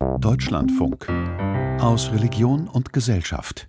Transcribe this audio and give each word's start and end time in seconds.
Deutschlandfunk 0.00 1.08
aus 1.78 2.10
Religion 2.10 2.68
und 2.68 2.92
Gesellschaft. 2.92 3.68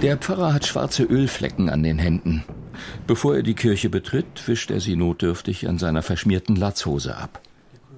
Der 0.00 0.16
Pfarrer 0.18 0.54
hat 0.54 0.66
schwarze 0.66 1.02
Ölflecken 1.02 1.68
an 1.68 1.82
den 1.82 1.98
Händen. 1.98 2.44
Bevor 3.08 3.34
er 3.34 3.42
die 3.42 3.54
Kirche 3.54 3.90
betritt, 3.90 4.46
wischt 4.46 4.70
er 4.70 4.80
sie 4.80 4.94
notdürftig 4.94 5.68
an 5.68 5.78
seiner 5.78 6.02
verschmierten 6.02 6.54
Latzhose 6.54 7.16
ab. 7.16 7.40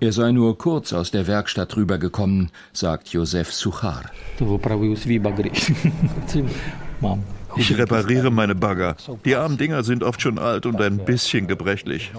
Er 0.01 0.13
sei 0.13 0.33
nur 0.33 0.57
kurz 0.57 0.95
aus 0.95 1.11
der 1.11 1.27
Werkstatt 1.27 1.77
rübergekommen, 1.77 2.51
sagt 2.73 3.09
Josef 3.09 3.53
Suchar. 3.53 4.11
Ich 7.57 7.77
repariere 7.77 8.31
meine 8.31 8.55
Bagger. 8.55 8.97
Die 9.25 9.37
armen 9.37 9.57
Dinger 9.57 9.83
sind 9.85 10.03
oft 10.03 10.21
schon 10.21 10.39
alt 10.39 10.67
und 10.67 10.81
ein 10.81 10.99
bisschen 10.99 11.47
gebrechlich. 11.47 12.13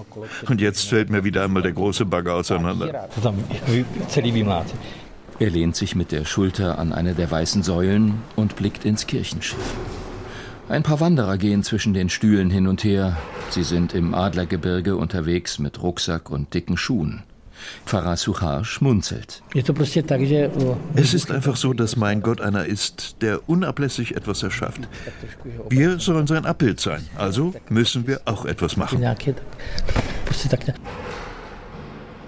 Und 0.48 0.62
jetzt 0.62 0.88
fällt 0.88 1.10
mir 1.10 1.24
wieder 1.24 1.44
einmal 1.44 1.62
der 1.62 1.74
große 1.74 2.06
Bagger 2.06 2.36
auseinander. 2.36 3.10
Er 5.38 5.50
lehnt 5.50 5.76
sich 5.76 5.96
mit 5.96 6.12
der 6.12 6.24
Schulter 6.24 6.80
an 6.80 6.94
eine 6.94 7.14
der 7.14 7.30
weißen 7.30 7.64
Säulen 7.64 8.22
und 8.36 8.56
blickt 8.56 8.86
ins 8.86 9.06
Kirchenschiff. 9.06 9.76
Ein 10.70 10.82
paar 10.82 11.00
Wanderer 11.00 11.38
gehen 11.38 11.62
zwischen 11.62 11.94
den 11.94 12.10
Stühlen 12.10 12.50
hin 12.50 12.68
und 12.68 12.84
her. 12.84 13.18
Sie 13.50 13.64
sind 13.64 13.94
im 13.94 14.16
Adlergebirge 14.16 14.96
unterwegs 14.96 15.60
mit 15.60 15.84
Rucksack 15.84 16.32
und 16.32 16.54
dicken 16.54 16.78
Schuhen. 16.78 17.24
Pfarrer 17.86 18.18
Suchar 18.18 18.66
schmunzelt. 18.66 19.44
Es 20.96 21.14
ist 21.14 21.32
einfach 21.32 21.56
so, 21.56 21.74
dass 21.74 21.96
mein 21.96 22.22
Gott 22.22 22.42
einer 22.42 22.66
ist, 22.66 23.18
der 23.22 23.48
unablässig 23.50 24.16
etwas 24.16 24.44
erschafft. 24.44 24.82
Wir 25.70 26.00
sollen 26.00 26.28
sein 26.28 26.46
Abbild 26.46 26.80
sein, 26.80 27.06
also 27.18 27.54
müssen 27.70 28.08
wir 28.08 28.22
auch 28.26 28.46
etwas 28.46 28.78
machen. 28.78 29.02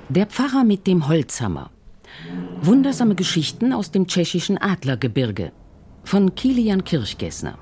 Der 0.09 0.26
Pfarrer 0.26 0.64
mit 0.64 0.88
dem 0.88 1.08
Holzhammer. 1.08 1.69
Wundersame 2.62 3.16
Geschichten 3.16 3.73
aus 3.73 3.92
dem 3.92 4.08
tschechischen 4.08 4.58
Adlergebirge 4.58 5.52
von 6.03 6.36
Kilian 6.36 6.84
Kirchgessner. 6.84 7.58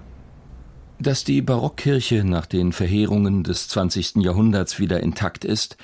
Dass 1.00 1.24
die 1.24 1.42
Barockkirche 1.42 2.24
nach 2.24 2.46
den 2.46 2.72
Verheerungen 2.72 3.44
des 3.44 3.68
20. 3.68 4.18
Jahrhunderts 4.18 4.80
wieder 4.80 5.02
intakt 5.02 5.44
ist, 5.44 5.78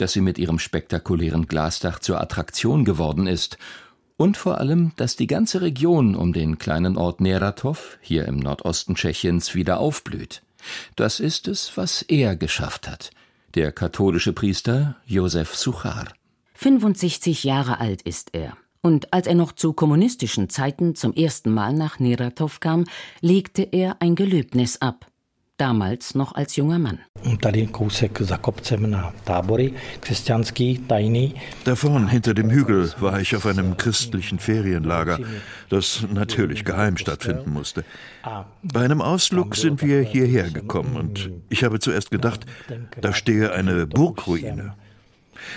dass 0.00 0.12
sie 0.12 0.20
mit 0.20 0.38
ihrem 0.38 0.58
spektakulären 0.58 1.46
Glasdach 1.46 1.98
zur 1.98 2.20
Attraktion 2.20 2.84
geworden 2.84 3.26
ist 3.26 3.58
und 4.16 4.36
vor 4.36 4.58
allem, 4.58 4.92
dass 4.96 5.16
die 5.16 5.26
ganze 5.26 5.62
Region 5.62 6.14
um 6.14 6.32
den 6.32 6.58
kleinen 6.58 6.96
Ort 6.96 7.20
Neratov, 7.20 7.98
hier 8.00 8.26
im 8.26 8.36
Nordosten 8.36 8.94
Tschechiens, 8.94 9.54
wieder 9.54 9.80
aufblüht. 9.80 10.42
Das 10.94 11.20
ist 11.20 11.48
es, 11.48 11.76
was 11.76 12.02
er 12.02 12.36
geschafft 12.36 12.88
hat, 12.88 13.10
der 13.54 13.72
katholische 13.72 14.32
Priester 14.32 14.96
Josef 15.06 15.56
Suchar. 15.56 16.08
65 16.54 17.44
Jahre 17.44 17.80
alt 17.80 18.02
ist 18.02 18.34
er. 18.34 18.56
Und 18.82 19.12
als 19.12 19.26
er 19.26 19.34
noch 19.34 19.52
zu 19.52 19.72
kommunistischen 19.72 20.48
Zeiten 20.48 20.94
zum 20.94 21.14
ersten 21.14 21.52
Mal 21.52 21.72
nach 21.72 21.98
Neratov 21.98 22.60
kam, 22.60 22.84
legte 23.20 23.62
er 23.62 23.96
ein 24.00 24.14
Gelöbnis 24.14 24.80
ab 24.80 25.09
damals 25.60 26.14
noch 26.14 26.34
als 26.34 26.56
junger 26.56 26.78
Mann. 26.78 27.00
Da 31.64 31.76
vorne 31.76 32.08
hinter 32.08 32.34
dem 32.34 32.50
Hügel 32.50 32.90
war 33.00 33.20
ich 33.20 33.36
auf 33.36 33.44
einem 33.46 33.76
christlichen 33.76 34.38
Ferienlager, 34.38 35.18
das 35.68 36.06
natürlich 36.12 36.64
geheim 36.64 36.96
stattfinden 36.96 37.52
musste. 37.52 37.84
Bei 38.62 38.80
einem 38.80 39.02
Ausflug 39.02 39.54
sind 39.54 39.82
wir 39.82 40.02
hierher 40.02 40.50
gekommen 40.50 40.96
und 40.96 41.30
ich 41.50 41.62
habe 41.62 41.78
zuerst 41.78 42.10
gedacht, 42.10 42.46
da 43.00 43.12
stehe 43.12 43.52
eine 43.52 43.86
Burgruine. 43.86 44.74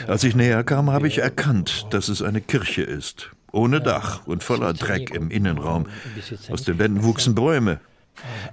Als 0.07 0.23
ich 0.23 0.35
näher 0.35 0.63
kam, 0.63 0.91
habe 0.91 1.07
ich 1.07 1.19
erkannt, 1.19 1.87
dass 1.91 2.09
es 2.09 2.21
eine 2.21 2.41
Kirche 2.41 2.83
ist, 2.83 3.31
ohne 3.51 3.81
Dach 3.81 4.25
und 4.25 4.43
voller 4.43 4.73
Dreck 4.73 5.11
im 5.11 5.29
Innenraum. 5.29 5.87
Aus 6.49 6.63
den 6.63 6.80
Wänden 6.80 7.03
wuchsen 7.03 7.36
Bäume, 7.36 7.80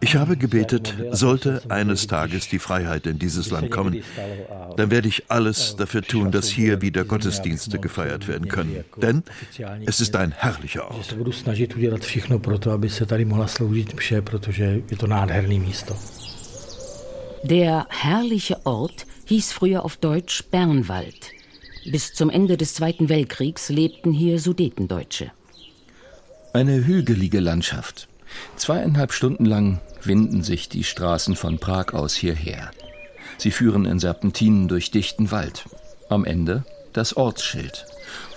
ich 0.01 0.17
habe 0.17 0.37
gebetet, 0.37 0.95
sollte 1.11 1.63
eines 1.69 2.07
Tages 2.07 2.49
die 2.49 2.59
Freiheit 2.59 3.07
in 3.07 3.19
dieses 3.19 3.51
Land 3.51 3.71
kommen, 3.71 4.03
dann 4.77 4.91
werde 4.91 5.09
ich 5.09 5.31
alles 5.31 5.77
dafür 5.77 6.03
tun, 6.03 6.31
dass 6.31 6.49
hier 6.49 6.83
wieder 6.83 7.05
Gottesdienste 7.05 7.79
gefeiert 7.79 8.27
werden 8.27 8.49
können. 8.49 8.85
Denn 8.97 9.23
es 9.87 10.01
ist 10.01 10.17
ein 10.17 10.33
herrlicher 10.33 10.91
Ort. 10.91 11.17
Der 17.43 17.87
herrliche 17.89 18.67
Ort 18.67 19.07
hieß 19.27 19.53
früher 19.53 19.85
auf 19.85 19.97
Deutsch 19.97 20.45
Bernwald. 20.51 21.31
Bis 21.91 22.13
zum 22.13 22.29
Ende 22.29 22.57
des 22.57 22.75
Zweiten 22.75 23.09
Weltkriegs 23.09 23.71
lebten 23.71 24.13
hier 24.13 24.39
Sudetendeutsche. 24.39 25.33
Eine 26.53 26.85
hügelige 26.85 27.41
Landschaft, 27.41 28.09
Zweieinhalb 28.57 29.13
Stunden 29.13 29.45
lang 29.45 29.81
winden 30.03 30.43
sich 30.43 30.69
die 30.69 30.85
Straßen 30.85 31.37
von 31.37 31.59
Prag 31.59 31.93
aus 31.93 32.15
hierher. 32.15 32.71
Sie 33.39 33.51
führen 33.51 33.87
in 33.87 33.99
Serpentinen 33.99 34.69
durch 34.69 34.91
dichten 34.91 35.31
Wald. 35.31 35.65
Am 36.09 36.25
Ende 36.25 36.65
das 36.93 37.17
Ortsschild. 37.17 37.87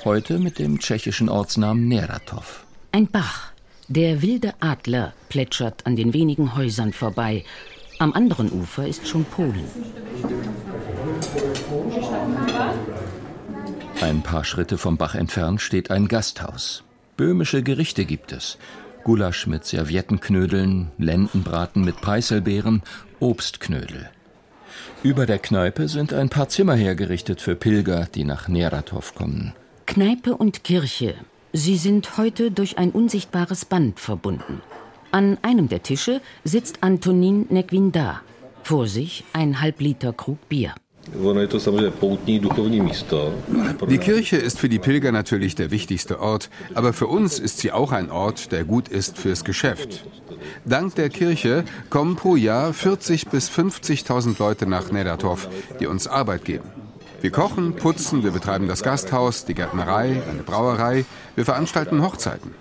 Heute 0.06 0.40
mit 0.40 0.60
dem 0.60 0.80
tschechischen 0.80 1.30
Ortsnamen 1.30 1.88
Neratov. 1.88 2.66
Ein 2.92 3.08
Bach. 3.08 3.52
Der 3.88 4.22
wilde 4.22 4.54
Adler 4.60 5.14
plätschert 5.30 5.86
an 5.86 5.96
den 5.96 6.14
wenigen 6.14 6.56
Häusern 6.56 6.94
vorbei. 6.94 7.44
Am 8.00 8.14
anderen 8.14 8.52
Ufer 8.52 8.88
ist 8.88 9.08
schon 9.08 9.26
Polen. 9.26 9.66
Ein 14.02 14.22
paar 14.22 14.44
Schritte 14.44 14.78
vom 14.78 14.98
Bach 14.98 15.16
entfernt 15.16 15.62
steht 15.62 15.92
ein 15.92 16.08
Gasthaus. 16.08 16.84
Böhmische 17.18 17.62
Gerichte 17.64 18.06
gibt 18.06 18.32
es. 18.32 18.58
Gulasch 19.04 19.48
mit 19.48 19.66
Serviettenknödeln, 19.66 20.92
Lendenbraten 20.98 21.84
mit 21.84 22.02
Preiselbeeren, 22.02 22.82
Obstknödel. 23.20 24.10
Über 25.04 25.26
der 25.26 25.40
Kneipe 25.40 25.88
sind 25.88 26.14
ein 26.14 26.30
paar 26.30 26.50
Zimmer 26.50 26.76
hergerichtet 26.76 27.42
für 27.42 27.56
Pilger, 27.56 28.08
die 28.14 28.24
nach 28.24 28.48
Neratov 28.48 29.16
kommen. 29.16 29.54
Kneipe 29.86 30.36
und 30.36 30.64
Kirche. 30.64 31.16
Sie 31.52 31.78
sind 31.78 32.18
heute 32.18 32.52
durch 32.52 32.78
ein 32.78 32.92
unsichtbares 32.92 33.66
Band 33.66 34.00
verbunden. 34.00 34.62
An 35.12 35.38
einem 35.42 35.70
der 35.70 35.84
Tische 35.84 36.22
sitzt 36.44 36.82
Antonin 36.82 37.46
Nequinda. 37.50 38.22
Vor 38.64 38.88
sich 38.88 39.24
ein 39.34 39.62
Halbliter 39.62 40.14
Krug 40.14 40.50
Bier. 40.50 40.74
Die 43.90 43.98
Kirche 43.98 44.38
ist 44.38 44.60
für 44.60 44.70
die 44.70 44.80
Pilger 44.80 45.12
natürlich 45.12 45.56
der 45.56 45.70
wichtigste 45.70 46.20
Ort, 46.20 46.50
aber 46.74 46.94
für 46.94 47.08
uns 47.08 47.40
ist 47.40 47.58
sie 47.58 47.72
auch 47.72 47.92
ein 47.92 48.10
Ort, 48.10 48.52
der 48.52 48.64
gut 48.64 48.88
ist 48.88 49.18
fürs 49.18 49.44
Geschäft. 49.44 50.06
Dank 50.66 50.96
der 50.96 51.10
Kirche 51.10 51.66
kommen 51.90 52.16
pro 52.16 52.36
Jahr 52.36 52.74
40 52.74 53.28
bis 53.28 53.50
50.000 53.50 54.40
Leute 54.40 54.66
nach 54.66 54.92
Nedatov, 54.92 55.50
die 55.80 55.88
uns 55.88 56.08
Arbeit 56.08 56.46
geben. 56.46 56.70
Wir 57.22 57.32
kochen, 57.32 57.76
putzen, 57.76 58.24
wir 58.24 58.32
betreiben 58.32 58.68
das 58.68 58.84
Gasthaus, 58.84 59.46
die 59.46 59.54
Gärtnerei, 59.54 60.22
eine 60.30 60.44
Brauerei, 60.44 61.06
wir 61.36 61.46
veranstalten 61.46 62.02
Hochzeiten. 62.02 62.52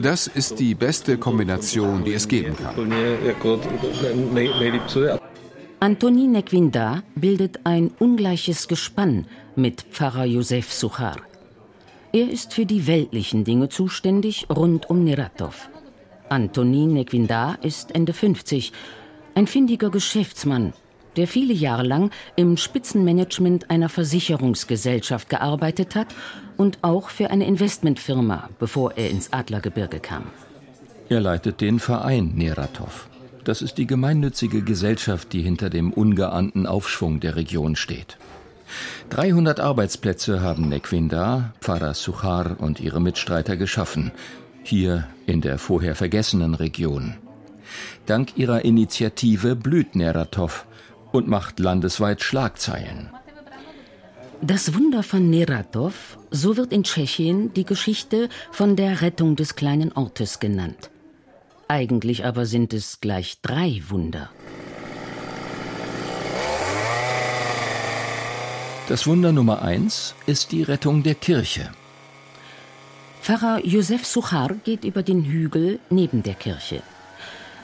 Das 0.00 0.26
ist 0.26 0.58
die 0.58 0.74
beste 0.74 1.18
Kombination, 1.18 2.04
die 2.04 2.14
es 2.14 2.28
geben 2.28 2.56
kann. 2.56 2.74
Antoni 5.82 6.28
Nequinda 6.28 7.02
bildet 7.16 7.58
ein 7.64 7.90
ungleiches 7.98 8.68
Gespann 8.68 9.26
mit 9.56 9.82
Pfarrer 9.82 10.26
Josef 10.26 10.72
Suchar. 10.72 11.16
Er 12.12 12.30
ist 12.30 12.54
für 12.54 12.66
die 12.66 12.86
weltlichen 12.86 13.42
Dinge 13.42 13.68
zuständig 13.68 14.46
rund 14.48 14.88
um 14.88 15.02
Neratov. 15.02 15.68
Antonin 16.28 16.92
Nequinda 16.92 17.54
ist 17.62 17.96
Ende 17.96 18.12
50, 18.12 18.72
ein 19.34 19.48
findiger 19.48 19.90
Geschäftsmann, 19.90 20.72
der 21.16 21.26
viele 21.26 21.52
Jahre 21.52 21.82
lang 21.82 22.12
im 22.36 22.56
Spitzenmanagement 22.56 23.68
einer 23.68 23.88
Versicherungsgesellschaft 23.88 25.28
gearbeitet 25.28 25.96
hat 25.96 26.14
und 26.56 26.78
auch 26.82 27.08
für 27.08 27.30
eine 27.30 27.44
Investmentfirma, 27.44 28.50
bevor 28.60 28.92
er 28.96 29.10
ins 29.10 29.32
Adlergebirge 29.32 29.98
kam. 29.98 30.26
Er 31.08 31.18
leitet 31.18 31.60
den 31.60 31.80
Verein 31.80 32.34
Neratov. 32.36 33.08
Das 33.44 33.60
ist 33.60 33.78
die 33.78 33.86
gemeinnützige 33.86 34.62
Gesellschaft, 34.62 35.32
die 35.32 35.42
hinter 35.42 35.68
dem 35.68 35.92
ungeahnten 35.92 36.66
Aufschwung 36.66 37.18
der 37.20 37.34
Region 37.36 37.74
steht. 37.74 38.16
300 39.10 39.60
Arbeitsplätze 39.60 40.40
haben 40.40 40.68
Nequinda, 40.68 41.52
Pfarrer 41.60 41.94
Suchar 41.94 42.56
und 42.58 42.80
ihre 42.80 43.00
Mitstreiter 43.00 43.56
geschaffen, 43.56 44.12
hier 44.62 45.08
in 45.26 45.40
der 45.40 45.58
vorher 45.58 45.94
vergessenen 45.94 46.54
Region. 46.54 47.14
Dank 48.06 48.36
ihrer 48.36 48.64
Initiative 48.64 49.56
blüht 49.56 49.96
Neratov 49.96 50.66
und 51.10 51.26
macht 51.26 51.58
landesweit 51.58 52.22
Schlagzeilen. 52.22 53.10
Das 54.40 54.74
Wunder 54.74 55.02
von 55.02 55.30
Neratov, 55.30 56.18
so 56.30 56.56
wird 56.56 56.72
in 56.72 56.84
Tschechien 56.84 57.52
die 57.54 57.64
Geschichte 57.64 58.28
von 58.50 58.76
der 58.76 59.00
Rettung 59.00 59.36
des 59.36 59.54
kleinen 59.56 59.92
Ortes 59.92 60.40
genannt. 60.40 60.91
Eigentlich 61.72 62.26
aber 62.26 62.44
sind 62.44 62.74
es 62.74 63.00
gleich 63.00 63.38
drei 63.40 63.80
Wunder. 63.88 64.28
Das 68.90 69.06
Wunder 69.06 69.32
Nummer 69.32 69.62
eins 69.62 70.14
ist 70.26 70.52
die 70.52 70.64
Rettung 70.64 71.02
der 71.02 71.14
Kirche. 71.14 71.70
Pfarrer 73.22 73.64
Josef 73.64 74.04
Suchar 74.04 74.50
geht 74.64 74.84
über 74.84 75.02
den 75.02 75.24
Hügel 75.24 75.78
neben 75.88 76.22
der 76.22 76.34
Kirche. 76.34 76.82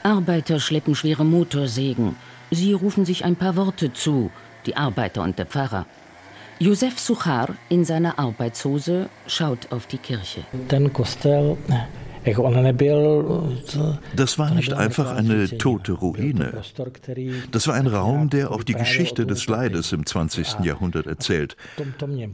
Arbeiter 0.01 0.59
schleppen 0.59 0.95
schwere 0.95 1.23
Motorsägen. 1.23 2.15
Sie 2.49 2.73
rufen 2.73 3.05
sich 3.05 3.25
ein 3.25 3.35
paar 3.35 3.55
Worte 3.57 3.93
zu, 3.93 4.31
die 4.65 4.75
Arbeiter 4.75 5.21
und 5.21 5.37
der 5.37 5.45
Pfarrer. 5.45 5.85
Josef 6.57 6.97
Suchar 6.97 7.49
in 7.69 7.85
seiner 7.85 8.17
Arbeitshose 8.17 9.07
schaut 9.27 9.71
auf 9.71 9.85
die 9.85 9.99
Kirche. 9.99 10.41
Den 10.71 10.91
Kostel 10.91 11.57
das 14.15 14.39
war 14.39 14.51
nicht 14.51 14.73
einfach 14.73 15.15
eine 15.15 15.57
tote 15.57 15.93
Ruine. 15.93 16.61
Das 17.51 17.67
war 17.67 17.75
ein 17.75 17.87
Raum, 17.87 18.29
der 18.29 18.51
auch 18.51 18.63
die 18.63 18.73
Geschichte 18.73 19.25
des 19.25 19.47
Leides 19.47 19.91
im 19.91 20.05
20. 20.05 20.59
Jahrhundert 20.63 21.07
erzählt. 21.07 21.55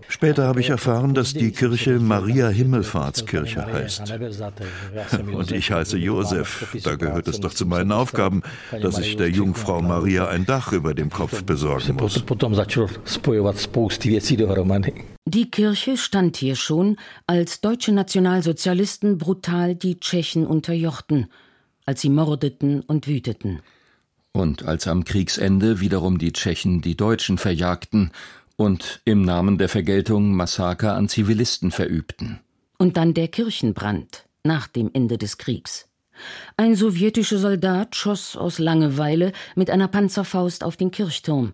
Später 0.08 0.48
habe 0.48 0.60
ich 0.60 0.70
erfahren, 0.70 1.14
dass 1.14 1.34
die 1.34 1.52
Kirche 1.52 2.00
Maria 2.00 2.50
Himmelfahrtskirche 2.50 3.66
heißt. 3.66 4.14
Und 5.32 5.52
ich 5.52 5.72
heiße 5.72 5.98
Josef. 5.98 6.76
Da 6.84 6.96
gehört 6.96 7.28
es 7.28 7.40
doch 7.40 7.54
zu 7.54 7.66
meinen 7.66 7.92
Aufgaben, 7.92 8.42
dass 8.82 9.00
ich 9.00 9.18
der 9.18 9.30
Jungfrau 9.30 9.82
Maria 9.82 10.28
ein 10.28 10.46
Dach 10.46 10.72
über 10.72 10.94
dem 10.94 11.10
Kopf 11.10 11.44
besorgen 11.44 11.96
muss. 11.96 12.24
Die 15.28 15.50
Kirche 15.50 15.98
stand 15.98 16.38
hier 16.38 16.56
schon, 16.56 16.98
als 17.26 17.60
deutsche 17.60 17.92
Nationalsozialisten 17.92 19.18
brutal 19.18 19.74
die 19.74 20.00
Tschechen 20.00 20.46
unterjochten, 20.46 21.28
als 21.84 22.02
sie 22.02 22.10
mordeten 22.10 22.82
und 22.82 23.08
wüteten. 23.08 23.62
Und 24.34 24.66
als 24.66 24.88
am 24.88 25.04
Kriegsende 25.04 25.80
wiederum 25.80 26.20
die 26.20 26.32
Tschechen 26.32 26.82
die 26.82 26.96
Deutschen 26.96 27.40
verjagten 27.40 28.12
und 28.56 29.02
im 29.04 29.24
Namen 29.24 29.58
der 29.58 29.68
Vergeltung 29.68 30.36
Massaker 30.36 30.94
an 30.94 31.10
Zivilisten 31.10 31.72
verübten. 31.72 32.40
Und 32.78 32.96
dann 32.96 33.16
der 33.16 33.28
Kirchenbrand 33.28 34.26
nach 34.44 34.68
dem 34.68 34.92
Ende 34.94 35.18
des 35.18 35.40
Kriegs. 35.40 35.90
Ein 36.56 36.76
sowjetischer 36.76 37.40
Soldat 37.40 37.96
schoss 37.96 38.38
aus 38.38 38.60
Langeweile 38.60 39.32
mit 39.56 39.72
einer 39.72 39.88
Panzerfaust 39.88 40.64
auf 40.64 40.78
den 40.78 40.92
Kirchturm. 40.92 41.54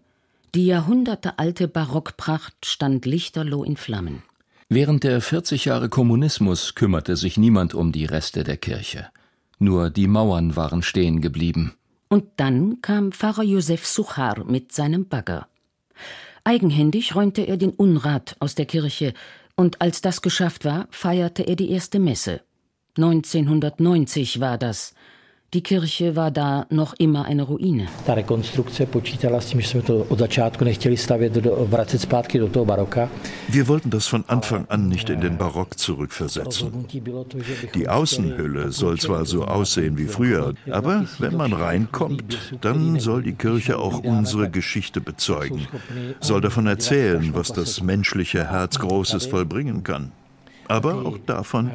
Die 0.53 0.65
jahrhundertealte 0.65 1.69
Barockpracht 1.69 2.65
stand 2.65 3.05
lichterloh 3.05 3.63
in 3.63 3.77
Flammen. 3.77 4.23
Während 4.67 5.05
der 5.05 5.21
40 5.21 5.65
Jahre 5.65 5.87
Kommunismus 5.87 6.75
kümmerte 6.75 7.15
sich 7.15 7.37
niemand 7.37 7.73
um 7.73 7.93
die 7.93 8.05
Reste 8.05 8.43
der 8.43 8.57
Kirche. 8.57 9.07
Nur 9.59 9.89
die 9.89 10.07
Mauern 10.07 10.57
waren 10.57 10.81
stehen 10.81 11.21
geblieben. 11.21 11.73
Und 12.09 12.25
dann 12.35 12.81
kam 12.81 13.13
Pfarrer 13.13 13.43
Josef 13.43 13.87
Suchar 13.87 14.43
mit 14.43 14.73
seinem 14.73 15.07
Bagger. 15.07 15.47
Eigenhändig 16.43 17.15
räumte 17.15 17.43
er 17.43 17.55
den 17.55 17.71
Unrat 17.71 18.35
aus 18.39 18.55
der 18.55 18.65
Kirche, 18.65 19.13
und 19.55 19.81
als 19.81 20.01
das 20.01 20.21
geschafft 20.21 20.65
war, 20.65 20.87
feierte 20.91 21.43
er 21.43 21.55
die 21.55 21.69
erste 21.69 21.99
Messe. 21.99 22.41
1990 22.97 24.41
war 24.41 24.57
das. 24.57 24.95
Die 25.53 25.63
Kirche 25.63 26.15
war 26.15 26.31
da 26.31 26.65
noch 26.69 26.93
immer 26.93 27.25
eine 27.25 27.43
Ruine. 27.43 27.87
Wir 33.49 33.67
wollten 33.67 33.89
das 33.89 34.07
von 34.07 34.23
Anfang 34.27 34.65
an 34.69 34.87
nicht 34.87 35.09
in 35.09 35.19
den 35.19 35.37
Barock 35.37 35.77
zurückversetzen. 35.77 36.85
Die 37.75 37.89
Außenhülle 37.89 38.71
soll 38.71 38.97
zwar 38.97 39.25
so 39.25 39.43
aussehen 39.43 39.97
wie 39.97 40.05
früher, 40.05 40.53
aber 40.69 41.05
wenn 41.19 41.35
man 41.35 41.51
reinkommt, 41.51 42.37
dann 42.61 43.01
soll 43.01 43.21
die 43.21 43.33
Kirche 43.35 43.77
auch 43.77 44.01
unsere 44.05 44.49
Geschichte 44.49 45.01
bezeugen, 45.01 45.67
soll 46.21 46.39
davon 46.39 46.65
erzählen, 46.65 47.31
was 47.33 47.51
das 47.51 47.83
menschliche 47.83 48.49
Herz 48.49 48.79
Großes 48.79 49.25
vollbringen 49.25 49.83
kann 49.83 50.13
aber 50.71 51.05
auch 51.05 51.17
davon, 51.25 51.69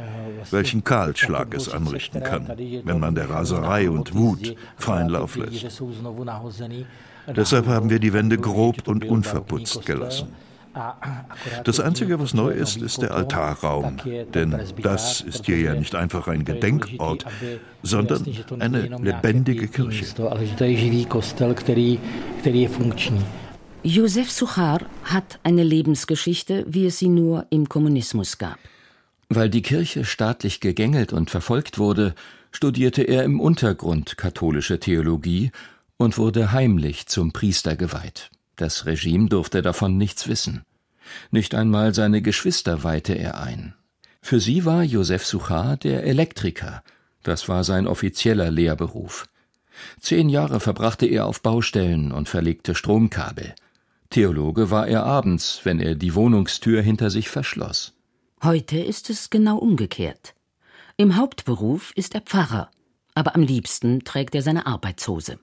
welchen 0.50 0.82
Kahlschlag 0.82 1.54
es 1.54 1.68
anrichten 1.68 2.22
kann, 2.22 2.50
wenn 2.84 2.98
man 2.98 3.14
der 3.14 3.28
Raserei 3.28 3.90
und 3.90 4.14
Wut 4.14 4.56
freien 4.76 5.10
Lauf 5.10 5.36
lässt. 5.36 5.82
Deshalb 7.36 7.66
haben 7.66 7.90
wir 7.90 7.98
die 7.98 8.12
Wände 8.12 8.38
grob 8.38 8.88
und 8.88 9.04
unverputzt 9.04 9.84
gelassen. 9.84 10.28
Das 11.64 11.80
Einzige, 11.80 12.20
was 12.20 12.34
neu 12.34 12.50
ist, 12.50 12.82
ist 12.82 13.00
der 13.00 13.12
Altarraum, 13.12 13.96
denn 14.34 14.58
das 14.82 15.22
ist 15.22 15.46
hier 15.46 15.58
ja 15.58 15.74
nicht 15.74 15.94
einfach 15.94 16.28
ein 16.28 16.44
Gedenkort, 16.44 17.24
sondern 17.82 18.26
eine 18.58 18.82
lebendige 18.98 19.68
Kirche. 19.68 20.04
Josef 23.82 24.30
Suchar 24.30 24.80
hat 25.04 25.38
eine 25.44 25.62
Lebensgeschichte, 25.62 26.64
wie 26.68 26.86
es 26.86 26.98
sie 26.98 27.08
nur 27.08 27.46
im 27.50 27.68
Kommunismus 27.68 28.36
gab. 28.36 28.58
Weil 29.28 29.50
die 29.50 29.62
Kirche 29.62 30.04
staatlich 30.04 30.60
gegängelt 30.60 31.12
und 31.12 31.30
verfolgt 31.30 31.78
wurde, 31.78 32.14
studierte 32.52 33.02
er 33.02 33.24
im 33.24 33.40
Untergrund 33.40 34.16
katholische 34.16 34.78
Theologie 34.78 35.50
und 35.96 36.16
wurde 36.16 36.52
heimlich 36.52 37.06
zum 37.06 37.32
Priester 37.32 37.76
geweiht. 37.76 38.30
Das 38.56 38.86
Regime 38.86 39.28
durfte 39.28 39.62
davon 39.62 39.96
nichts 39.98 40.28
wissen. 40.28 40.62
Nicht 41.30 41.54
einmal 41.54 41.94
seine 41.94 42.22
Geschwister 42.22 42.84
weihte 42.84 43.14
er 43.14 43.40
ein. 43.40 43.74
Für 44.22 44.40
sie 44.40 44.64
war 44.64 44.82
Josef 44.82 45.24
Suchar 45.24 45.76
der 45.76 46.04
Elektriker, 46.04 46.82
das 47.22 47.48
war 47.48 47.64
sein 47.64 47.88
offizieller 47.88 48.52
Lehrberuf. 48.52 49.26
Zehn 50.00 50.28
Jahre 50.28 50.60
verbrachte 50.60 51.06
er 51.06 51.26
auf 51.26 51.42
Baustellen 51.42 52.12
und 52.12 52.28
verlegte 52.28 52.76
Stromkabel. 52.76 53.54
Theologe 54.10 54.70
war 54.70 54.86
er 54.86 55.04
abends, 55.04 55.60
wenn 55.64 55.80
er 55.80 55.96
die 55.96 56.14
Wohnungstür 56.14 56.82
hinter 56.82 57.10
sich 57.10 57.28
verschloss. 57.28 57.95
Heute 58.46 58.78
ist 58.78 59.10
es 59.10 59.28
genau 59.28 59.58
umgekehrt. 59.58 60.36
Im 60.96 61.16
Hauptberuf 61.16 61.90
ist 61.96 62.14
er 62.14 62.20
Pfarrer, 62.20 62.70
aber 63.12 63.34
am 63.34 63.42
liebsten 63.42 64.04
trägt 64.04 64.36
er 64.36 64.42
seine 64.42 64.68
Arbeitshose. 64.68 65.40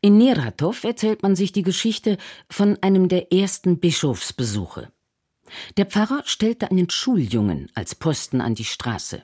In 0.00 0.18
Neratow 0.18 0.82
erzählt 0.82 1.22
man 1.22 1.36
sich 1.36 1.52
die 1.52 1.62
Geschichte 1.62 2.18
von 2.50 2.76
einem 2.80 3.06
der 3.06 3.32
ersten 3.32 3.78
Bischofsbesuche. 3.78 4.90
Der 5.76 5.86
Pfarrer 5.86 6.22
stellte 6.24 6.72
einen 6.72 6.90
Schuljungen 6.90 7.70
als 7.74 7.94
Posten 7.94 8.40
an 8.40 8.56
die 8.56 8.64
Straße. 8.64 9.22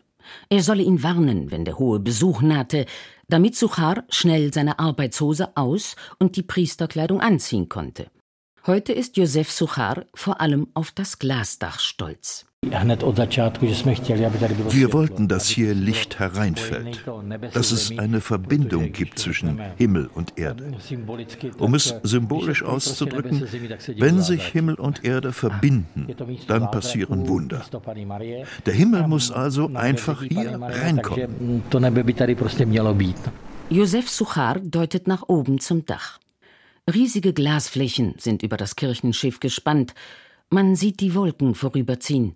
Er 0.49 0.63
solle 0.63 0.85
ihn 0.85 1.03
warnen, 1.03 1.51
wenn 1.51 1.65
der 1.65 1.81
hohe 1.81 1.99
Besuch 1.99 2.43
nahte, 2.43 2.87
damit 3.27 3.57
Suchar 3.57 4.05
schnell 4.09 4.55
seine 4.55 4.79
Arbeitshose 4.79 5.57
aus 5.57 5.97
und 6.21 6.37
die 6.37 6.45
Priesterkleidung 6.45 7.21
anziehen 7.21 7.69
konnte. 7.69 8.09
Heute 8.69 8.93
ist 8.93 9.17
Josef 9.17 9.51
Suchar 9.51 10.07
vor 10.15 10.41
allem 10.41 10.69
auf 10.75 10.93
das 10.93 11.19
Glasdach 11.19 11.81
stolz. 11.81 12.47
Wir 14.71 14.93
wollten, 14.93 15.29
dass 15.29 15.49
hier 15.49 15.75
Licht 15.75 16.19
hereinfällt, 16.19 17.05
dass 17.53 17.73
es 17.73 17.99
eine 17.99 18.21
Verbindung 18.21 18.93
gibt 18.93 19.19
zwischen 19.19 19.61
Himmel 19.77 20.11
und 20.15 20.39
Erde. 20.39 20.73
Um 21.59 21.75
es 21.75 21.95
symbolisch 22.03 22.63
auszudrücken, 22.63 23.47
wenn 23.97 24.21
sich 24.21 24.47
Himmel 24.47 24.75
und 24.75 25.05
Erde 25.05 25.33
verbinden, 25.33 26.09
dann 26.47 26.71
passieren 26.71 27.29
Wunder. 27.29 27.65
Der 28.67 28.75
Himmel 28.75 29.07
muss 29.09 29.31
also 29.31 29.71
einfach 29.75 30.23
hier 30.23 30.61
reinkommen. 30.61 31.63
Josef 33.71 34.11
Suchar 34.11 34.61
deutet 34.61 35.09
nach 35.09 35.23
oben 35.27 35.59
zum 35.59 35.87
Dach. 35.87 36.21
Riesige 36.93 37.33
Glasflächen 37.33 38.15
sind 38.19 38.43
über 38.43 38.59
das 38.59 38.77
Kirchenschiff 38.77 39.41
gespannt. 39.41 39.95
Man 40.51 40.77
sieht 40.77 41.01
die 41.01 41.15
Wolken 41.15 41.55
vorüberziehen. 41.55 42.35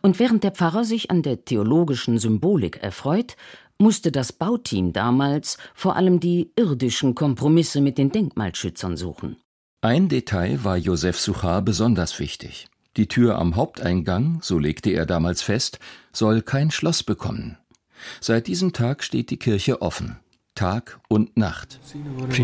Und 0.00 0.18
während 0.18 0.44
der 0.44 0.52
Pfarrer 0.52 0.84
sich 0.84 1.10
an 1.10 1.22
der 1.22 1.44
theologischen 1.44 2.18
Symbolik 2.18 2.82
erfreut, 2.82 3.36
musste 3.78 4.12
das 4.12 4.32
Bauteam 4.32 4.92
damals 4.92 5.58
vor 5.74 5.96
allem 5.96 6.20
die 6.20 6.52
irdischen 6.56 7.14
Kompromisse 7.14 7.80
mit 7.80 7.98
den 7.98 8.10
Denkmalschützern 8.10 8.96
suchen. 8.96 9.36
Ein 9.80 10.08
Detail 10.08 10.62
war 10.62 10.76
Josef 10.76 11.18
Suchar 11.18 11.62
besonders 11.62 12.18
wichtig. 12.20 12.68
Die 12.96 13.08
Tür 13.08 13.38
am 13.38 13.56
Haupteingang, 13.56 14.38
so 14.42 14.58
legte 14.58 14.90
er 14.90 15.06
damals 15.06 15.42
fest, 15.42 15.78
soll 16.12 16.42
kein 16.42 16.70
Schloss 16.70 17.02
bekommen. 17.02 17.58
Seit 18.20 18.46
diesem 18.46 18.72
Tag 18.72 19.02
steht 19.02 19.30
die 19.30 19.38
Kirche 19.38 19.82
offen. 19.82 20.18
Tag 20.62 21.00
und 21.08 21.36
Nacht. 21.36 21.80
Und 22.22 22.38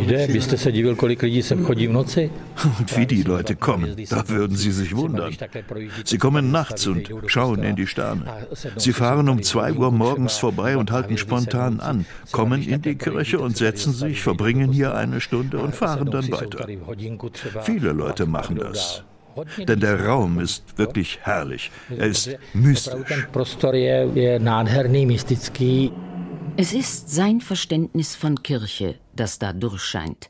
wie 2.96 3.06
die 3.06 3.22
Leute 3.22 3.54
kommen, 3.54 3.96
da 4.10 4.28
würden 4.28 4.56
Sie 4.56 4.72
sich 4.72 4.96
wundern. 4.96 5.36
Sie 6.04 6.18
kommen 6.18 6.50
nachts 6.50 6.88
und 6.88 7.08
schauen 7.26 7.62
in 7.62 7.76
die 7.76 7.86
Sterne. 7.86 8.48
Sie 8.76 8.92
fahren 8.92 9.28
um 9.28 9.44
zwei 9.44 9.72
Uhr 9.72 9.92
morgens 9.92 10.36
vorbei 10.36 10.76
und 10.76 10.90
halten 10.90 11.16
spontan 11.16 11.78
an, 11.78 12.06
kommen 12.32 12.60
in 12.64 12.82
die 12.82 12.96
Kirche 12.96 13.38
und 13.38 13.56
setzen 13.56 13.92
sich, 13.92 14.20
verbringen 14.20 14.72
hier 14.72 14.96
eine 14.96 15.20
Stunde 15.20 15.58
und 15.58 15.76
fahren 15.76 16.10
dann 16.10 16.28
weiter. 16.32 16.66
Viele 17.62 17.92
Leute 17.92 18.26
machen 18.26 18.56
das. 18.56 19.04
Denn 19.58 19.78
der 19.78 20.04
Raum 20.04 20.40
ist 20.40 20.76
wirklich 20.76 21.20
herrlich. 21.22 21.70
Er 21.96 22.08
ist 22.08 22.36
mystisch. 22.52 22.96
Es 26.60 26.72
ist 26.72 27.08
sein 27.08 27.40
Verständnis 27.40 28.16
von 28.16 28.42
Kirche, 28.42 28.98
das 29.14 29.38
da 29.38 29.52
durchscheint. 29.52 30.28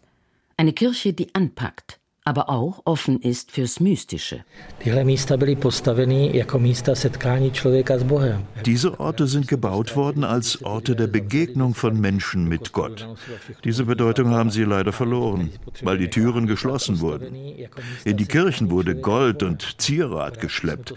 Eine 0.58 0.74
Kirche, 0.74 1.14
die 1.14 1.34
anpackt, 1.34 2.00
aber 2.28 2.50
auch 2.50 2.82
offen 2.84 3.22
ist 3.22 3.52
fürs 3.52 3.80
Mystische. 3.80 4.44
Diese 8.66 9.00
Orte 9.00 9.26
sind 9.26 9.48
gebaut 9.48 9.96
worden 9.96 10.24
als 10.24 10.62
Orte 10.62 10.94
der 10.94 11.06
Begegnung 11.06 11.74
von 11.74 11.98
Menschen 11.98 12.46
mit 12.46 12.72
Gott. 12.74 13.08
Diese 13.64 13.86
Bedeutung 13.86 14.28
haben 14.32 14.50
sie 14.50 14.64
leider 14.64 14.92
verloren, 14.92 15.52
weil 15.80 15.96
die 15.96 16.10
Türen 16.10 16.46
geschlossen 16.46 17.00
wurden. 17.00 17.34
In 18.04 18.18
die 18.18 18.26
Kirchen 18.26 18.70
wurde 18.70 18.94
Gold 18.94 19.42
und 19.42 19.80
Zierat 19.80 20.38
geschleppt. 20.38 20.92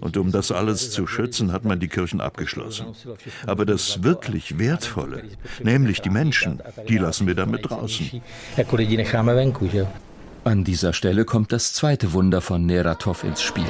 Und 0.00 0.16
um 0.16 0.32
das 0.32 0.50
alles 0.50 0.90
zu 0.90 1.06
schützen, 1.06 1.52
hat 1.52 1.64
man 1.64 1.78
die 1.78 1.86
Kirchen 1.86 2.20
abgeschlossen. 2.20 2.86
Aber 3.46 3.64
das 3.66 4.02
wirklich 4.02 4.58
Wertvolle, 4.58 5.22
nämlich 5.62 6.02
die 6.02 6.10
Menschen, 6.10 6.60
die 6.88 6.98
lassen 6.98 7.28
wir 7.28 7.36
damit 7.36 7.70
draußen. 7.70 8.20
An 10.44 10.64
dieser 10.64 10.92
Stelle 10.92 11.24
kommt 11.24 11.52
das 11.52 11.72
zweite 11.72 12.12
Wunder 12.14 12.40
von 12.40 12.66
Neratov 12.66 13.22
ins 13.22 13.42
Spiel. 13.42 13.64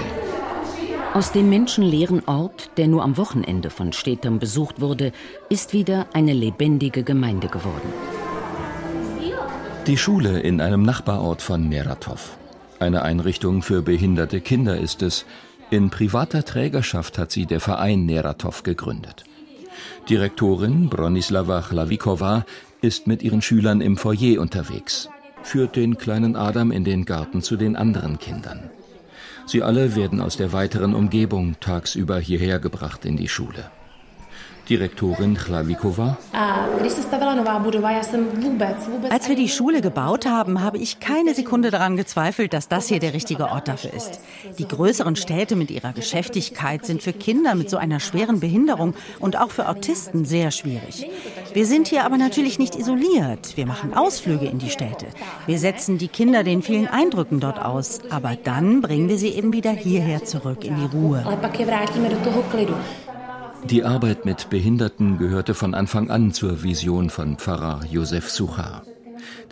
Aus 1.13 1.31
dem 1.31 1.51
menschenleeren 1.51 2.27
Ort, 2.27 2.71
der 2.79 2.89
nur 2.89 3.03
am 3.03 3.19
Wochenende 3.19 3.69
von 3.69 3.93
Städtern 3.93 4.39
besucht 4.39 4.81
wurde, 4.81 5.13
ist 5.51 5.75
wieder 5.75 6.07
eine 6.15 6.33
lebendige 6.33 7.03
Gemeinde 7.03 7.49
geworden. 7.49 7.93
Die 9.87 9.99
Schule 9.99 10.41
in 10.41 10.63
einem 10.63 10.83
Nachbarort 10.83 11.43
von 11.43 11.69
Neratov. 11.69 12.39
Eine 12.79 13.03
Einrichtung 13.03 13.61
für 13.61 13.83
behinderte 13.83 14.41
Kinder 14.41 14.79
ist 14.79 15.03
es. 15.03 15.27
In 15.71 15.91
privater 15.91 16.43
Trägerschaft 16.43 17.19
hat 17.19 17.33
sie 17.33 17.45
der 17.45 17.61
Verein 17.61 18.07
Neratov 18.07 18.63
gegründet. 18.63 19.25
Direktorin 20.09 20.89
Bronislava 20.89 21.61
Chlavikova 21.61 22.47
ist 22.81 23.07
mit 23.07 23.23
ihren 23.23 23.43
Schülern 23.43 23.83
im 23.83 23.99
Foyer 23.99 24.41
unterwegs 24.41 25.11
führt 25.43 25.77
den 25.77 25.99
kleinen 25.99 26.37
Adam 26.37 26.71
in 26.71 26.85
den 26.85 27.05
Garten 27.05 27.43
zu 27.43 27.57
den 27.57 27.77
anderen 27.77 28.19
Kindern. 28.19 28.71
Sie 29.47 29.63
alle 29.63 29.97
werden 29.97 30.21
aus 30.21 30.37
der 30.37 30.53
weiteren 30.53 30.95
Umgebung 30.95 31.57
tagsüber 31.61 32.19
hierher 32.19 32.59
gebracht 32.59 33.05
in 33.05 33.17
die 33.17 33.29
Schule. 33.29 33.71
Direktorin 34.69 35.37
Chlavikova. 35.37 36.17
Als 39.11 39.29
wir 39.29 39.37
die 39.37 39.49
Schule 39.49 39.81
gebaut 39.81 40.27
haben, 40.27 40.63
habe 40.63 40.79
ich 40.79 41.01
keine 41.01 41.35
Sekunde 41.35 41.71
daran 41.71 41.97
gezweifelt, 41.97 42.53
dass 42.53 42.69
das 42.69 42.89
hier 42.89 43.01
der 43.01 43.13
richtige 43.13 43.49
Ort 43.49 43.69
dafür 43.69 43.93
ist. 43.93 44.21
Die 44.59 44.67
größeren 44.67 45.17
Städte 45.17 45.57
mit 45.57 45.71
ihrer 45.71 45.93
Geschäftigkeit 45.93 46.87
sind 46.87 47.03
für 47.03 47.13
Kinder 47.13 47.55
mit 47.55 47.71
so 47.71 47.77
einer 47.77 48.01
schweren 48.01 48.41
Behinderung 48.41 48.95
und 49.19 49.39
auch 49.39 49.51
für 49.51 49.69
Autisten 49.69 50.25
sehr 50.25 50.51
schwierig. 50.51 51.07
Wir 51.53 51.67
sind 51.67 51.89
hier 51.89 52.05
aber 52.05 52.17
natürlich 52.17 52.59
nicht 52.59 52.77
isoliert. 52.77 53.57
Wir 53.57 53.67
machen 53.67 53.95
Ausflüge 53.95 54.47
in 54.47 54.59
die 54.59 54.71
Städte. 54.71 55.07
Wir 55.47 55.59
setzen 55.59 55.99
die 55.99 56.09
Kinder 56.09 56.45
den 56.45 56.63
vielen 56.63 56.87
Eindrücken 56.87 57.41
dort 57.41 57.61
aus. 57.61 58.01
Aber 58.11 58.37
dann 58.37 58.81
bringen 58.81 59.09
wir 59.09 59.19
sie 59.19 59.29
eben 59.29 59.53
wieder 59.53 59.73
hierher 59.73 60.25
zurück 60.25 60.65
in 60.65 60.77
die 60.77 60.97
Ruhe. 60.97 61.25
Die 63.65 63.85
Arbeit 63.85 64.25
mit 64.25 64.51
Behinderten 64.51 65.19
gehörte 65.19 65.55
von 65.55 65.75
Anfang 65.75 66.11
an 66.11 66.33
zur 66.33 66.65
Vision 66.65 67.11
von 67.11 67.37
Pfarrer 67.37 67.81
Josef 67.91 68.29
Suchar. 68.29 68.83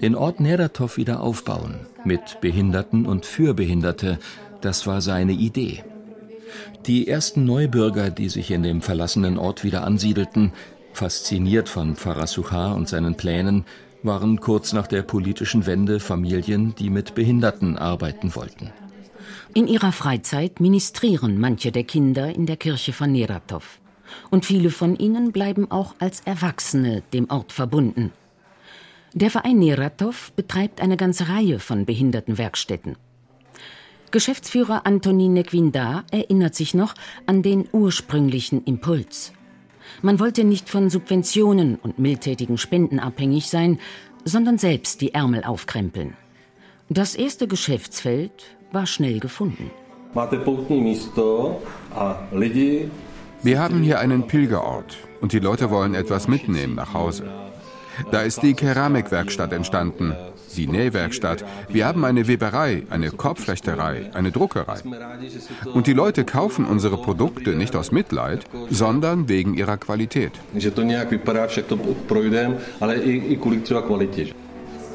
Den 0.00 0.17
Ort 0.17 0.40
Neratov 0.40 0.97
wieder 0.97 1.21
aufbauen, 1.21 1.87
mit 2.05 2.40
Behinderten 2.40 3.07
und 3.07 3.25
für 3.25 3.55
Behinderte, 3.55 4.19
das 4.61 4.87
war 4.87 5.00
seine 5.00 5.33
Idee. 5.33 5.85
Die 6.87 7.07
ersten 7.07 7.45
Neubürger, 7.45 8.11
die 8.11 8.29
sich 8.29 8.50
in 8.50 8.64
dem 8.64 8.83
verlassenen 8.83 9.38
Ort 9.38 9.62
wieder 9.62 9.85
ansiedelten, 9.85 10.52
fasziniert 10.93 11.69
von 11.69 11.95
Pfarrer 11.95 12.26
Suchar 12.26 12.75
und 12.75 12.88
seinen 12.88 13.17
Plänen, 13.17 13.64
waren 14.02 14.40
kurz 14.40 14.73
nach 14.73 14.88
der 14.88 15.02
politischen 15.02 15.67
Wende 15.67 16.00
Familien, 16.00 16.75
die 16.75 16.90
mit 16.90 17.14
Behinderten 17.14 17.79
arbeiten 17.79 18.35
wollten. 18.35 18.73
In 19.55 19.69
ihrer 19.69 19.93
Freizeit 19.93 20.59
ministrieren 20.59 21.38
manche 21.38 21.71
der 21.71 21.85
Kinder 21.85 22.35
in 22.35 22.47
der 22.47 22.57
Kirche 22.57 22.93
von 22.93 23.12
Neratov 23.12 23.81
und 24.31 24.45
viele 24.45 24.71
von 24.71 24.97
ihnen 24.97 25.33
bleiben 25.33 25.71
auch 25.71 25.95
als 25.99 26.21
Erwachsene 26.21 27.02
dem 27.12 27.31
Ort 27.31 27.52
verbunden. 27.52 28.12
Der 29.12 29.31
Verein 29.31 29.59
Neratov 29.59 30.33
betreibt 30.33 30.81
eine 30.81 30.97
ganze 30.97 31.29
Reihe 31.29 31.59
von 31.59 31.85
Behindertenwerkstätten. 31.85 32.97
Geschäftsführer 34.11 34.87
Antonin 34.87 35.35
Nequinda 35.35 36.05
erinnert 36.11 36.55
sich 36.55 36.75
noch 36.75 36.95
an 37.26 37.43
den 37.43 37.69
ursprünglichen 37.73 38.64
Impuls. 38.64 39.33
Man 40.02 40.21
wollte 40.21 40.45
nicht 40.45 40.69
von 40.69 40.90
Subventionen 40.90 41.76
und 41.76 41.99
mildtätigen 41.99 42.59
Spenden 42.59 42.99
abhängig 42.99 43.49
sein, 43.49 43.79
sondern 44.25 44.59
selbst 44.59 45.00
die 45.00 45.14
Ärmel 45.14 45.45
aufkrempeln. 45.45 46.14
Das 46.88 47.14
erste 47.14 47.47
Geschäftsfeld 47.47 48.33
war 48.73 48.87
schnell 48.87 49.21
gefunden. 49.21 49.71
Wir 53.42 53.59
haben 53.59 53.82
hier 53.82 53.99
einen 53.99 54.26
Pilgerort 54.26 54.99
und 55.23 55.32
die 55.32 55.38
Leute 55.38 55.70
wollen 55.70 55.94
etwas 55.94 56.28
mitnehmen 56.28 56.75
nach 56.75 56.92
Hause. 56.92 57.25
Da 58.11 58.20
ist 58.20 58.42
die 58.42 58.52
Keramikwerkstatt 58.52 59.52
entstanden, 59.54 60.14
die 60.56 60.66
Nähwerkstatt. 60.66 61.44
Wir 61.68 61.87
haben 61.87 62.04
eine 62.04 62.26
Weberei, 62.26 62.82
eine 62.90 63.11
Korbflechterei, 63.11 64.11
eine 64.12 64.30
Druckerei. 64.30 64.80
Und 65.73 65.87
die 65.87 65.94
Leute 65.94 66.25
kaufen 66.25 66.66
unsere 66.66 66.99
Produkte 66.99 67.54
nicht 67.54 67.75
aus 67.76 67.92
Mitleid, 67.92 68.44
sondern 68.68 69.28
wegen 69.30 69.54
ihrer 69.54 69.78
Qualität. 69.78 70.32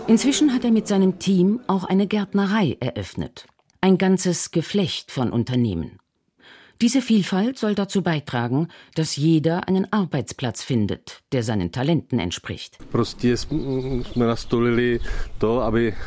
Inzwischen 0.07 0.53
hat 0.53 0.63
er 0.63 0.71
mit 0.71 0.87
seinem 0.87 1.17
Team 1.17 1.61
auch 1.65 1.83
eine 1.83 2.05
Gärtnerei 2.05 2.77
eröffnet. 2.79 3.47
Ein 3.81 3.97
ganzes 3.97 4.51
Geflecht 4.51 5.11
von 5.11 5.31
Unternehmen. 5.31 5.99
Diese 6.81 7.01
Vielfalt 7.01 7.57
soll 7.57 7.73
dazu 7.73 8.01
beitragen, 8.01 8.67
dass 8.95 9.15
jeder 9.15 9.67
einen 9.67 9.91
Arbeitsplatz 9.93 10.61
findet, 10.61 11.23
der 11.31 11.41
seinen 11.41 11.71
Talenten 11.71 12.19
entspricht. 12.19 12.77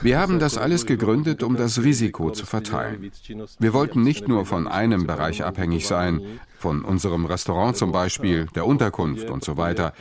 Wir 0.02 0.18
haben 0.18 0.38
das 0.38 0.58
alles 0.58 0.84
gegründet, 0.84 1.42
um 1.42 1.56
das 1.56 1.82
Risiko 1.82 2.30
zu 2.32 2.44
verteilen. 2.44 3.10
Wir 3.58 3.72
wollten 3.72 4.02
nicht 4.02 4.28
nur 4.28 4.44
von 4.44 4.68
einem 4.68 5.06
Bereich 5.06 5.42
abhängig 5.42 5.86
sein, 5.86 6.20
von 6.58 6.84
unserem 6.84 7.26
Restaurant 7.26 7.76
zum 7.76 7.92
Beispiel, 7.92 8.46
der 8.54 8.66
Unterkunft 8.66 9.30
und 9.30 9.44
so 9.44 9.56
weiter. 9.56 9.92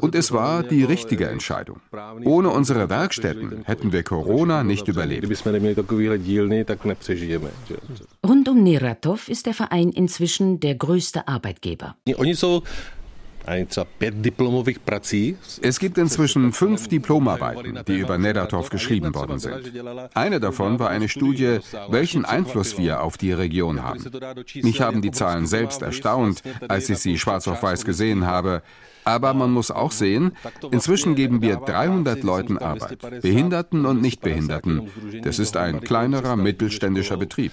Und 0.00 0.14
es 0.14 0.32
war 0.32 0.62
die 0.62 0.84
richtige 0.84 1.28
Entscheidung. 1.28 1.80
Ohne 2.24 2.50
unsere 2.50 2.90
Werkstätten 2.90 3.62
hätten 3.64 3.92
wir 3.92 4.02
Corona 4.02 4.62
nicht 4.62 4.86
überlebt. 4.88 5.28
Rund 8.26 8.48
um 8.48 8.62
Neratov 8.62 9.28
ist 9.28 9.46
der 9.46 9.54
Verein 9.54 9.90
inzwischen 9.90 10.60
der 10.60 10.74
größte 10.74 11.26
Arbeitgeber. 11.28 11.96
Es 15.62 15.78
gibt 15.78 15.98
inzwischen 15.98 16.52
fünf 16.52 16.88
Diplomarbeiten, 16.88 17.80
die 17.86 17.98
über 17.98 18.18
Nedatov 18.18 18.70
geschrieben 18.70 19.14
worden 19.14 19.38
sind. 19.38 19.72
Eine 20.14 20.40
davon 20.40 20.78
war 20.78 20.90
eine 20.90 21.08
Studie, 21.08 21.58
welchen 21.88 22.24
Einfluss 22.24 22.78
wir 22.78 23.02
auf 23.02 23.18
die 23.18 23.32
Region 23.32 23.82
haben. 23.82 24.04
Mich 24.62 24.80
haben 24.80 25.02
die 25.02 25.10
Zahlen 25.10 25.46
selbst 25.46 25.82
erstaunt, 25.82 26.42
als 26.68 26.88
ich 26.88 26.98
sie 26.98 27.18
schwarz 27.18 27.46
auf 27.48 27.62
weiß 27.62 27.84
gesehen 27.84 28.26
habe. 28.26 28.62
Aber 29.04 29.34
man 29.34 29.50
muss 29.50 29.70
auch 29.70 29.92
sehen, 29.92 30.32
inzwischen 30.70 31.14
geben 31.14 31.42
wir 31.42 31.56
300 31.56 32.22
Leuten 32.22 32.56
Arbeit, 32.56 32.98
Behinderten 33.20 33.84
und 33.84 34.00
Nichtbehinderten. 34.00 34.88
Das 35.22 35.38
ist 35.38 35.58
ein 35.58 35.82
kleinerer 35.82 36.36
mittelständischer 36.36 37.18
Betrieb. 37.18 37.52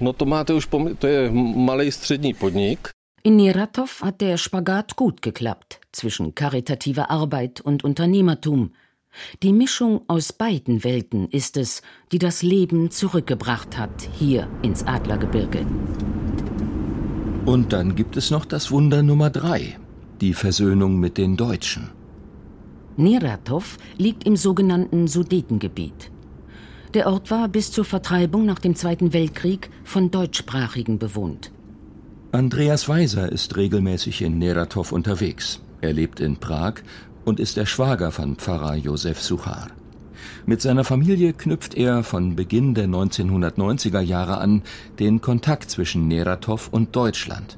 No 0.00 0.12
to 0.12 0.26
máte 0.26 0.54
už 0.54 0.68
to 0.98 1.06
je 1.06 1.30
malý 1.56 1.92
střední 1.92 2.34
podnik. 2.34 2.95
In 3.26 3.34
Neratov 3.34 4.02
hat 4.02 4.20
der 4.20 4.36
Spagat 4.36 4.94
gut 4.94 5.20
geklappt 5.20 5.80
zwischen 5.90 6.36
karitativer 6.36 7.10
Arbeit 7.10 7.60
und 7.60 7.82
Unternehmertum. 7.82 8.70
Die 9.42 9.52
Mischung 9.52 10.02
aus 10.06 10.32
beiden 10.32 10.84
Welten 10.84 11.28
ist 11.30 11.56
es, 11.56 11.82
die 12.12 12.20
das 12.20 12.44
Leben 12.44 12.92
zurückgebracht 12.92 13.76
hat 13.76 14.08
hier 14.12 14.46
ins 14.62 14.84
Adlergebirge. 14.86 15.66
Und 17.46 17.72
dann 17.72 17.96
gibt 17.96 18.16
es 18.16 18.30
noch 18.30 18.44
das 18.44 18.70
Wunder 18.70 19.02
Nummer 19.02 19.30
drei, 19.30 19.76
die 20.20 20.32
Versöhnung 20.32 21.00
mit 21.00 21.18
den 21.18 21.36
Deutschen. 21.36 21.90
Neratov 22.96 23.76
liegt 23.98 24.22
im 24.22 24.36
sogenannten 24.36 25.08
Sudetengebiet. 25.08 26.12
Der 26.94 27.08
Ort 27.08 27.32
war 27.32 27.48
bis 27.48 27.72
zur 27.72 27.84
Vertreibung 27.84 28.46
nach 28.46 28.60
dem 28.60 28.76
Zweiten 28.76 29.12
Weltkrieg 29.12 29.68
von 29.82 30.12
Deutschsprachigen 30.12 31.00
bewohnt. 31.00 31.50
Andreas 32.36 32.86
Weiser 32.86 33.32
ist 33.32 33.56
regelmäßig 33.56 34.20
in 34.20 34.38
Neratov 34.38 34.92
unterwegs. 34.92 35.62
Er 35.80 35.94
lebt 35.94 36.20
in 36.20 36.36
Prag 36.36 36.74
und 37.24 37.40
ist 37.40 37.56
der 37.56 37.64
Schwager 37.64 38.10
von 38.10 38.36
Pfarrer 38.36 38.74
Josef 38.74 39.22
Suchar. 39.22 39.68
Mit 40.44 40.60
seiner 40.60 40.84
Familie 40.84 41.32
knüpft 41.32 41.74
er 41.74 42.02
von 42.02 42.36
Beginn 42.36 42.74
der 42.74 42.88
1990er 42.88 44.00
Jahre 44.00 44.36
an 44.36 44.60
den 44.98 45.22
Kontakt 45.22 45.70
zwischen 45.70 46.08
Neratov 46.08 46.68
und 46.70 46.94
Deutschland, 46.94 47.56